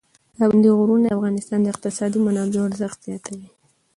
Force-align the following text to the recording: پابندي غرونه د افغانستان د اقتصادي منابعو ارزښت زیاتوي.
پابندي 0.37 0.69
غرونه 0.77 1.05
د 1.07 1.11
افغانستان 1.17 1.59
د 1.61 1.67
اقتصادي 1.73 2.17
منابعو 2.25 2.67
ارزښت 2.69 2.99
زیاتوي. 3.07 3.47